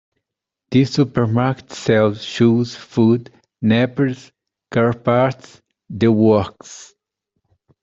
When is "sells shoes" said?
1.73-2.73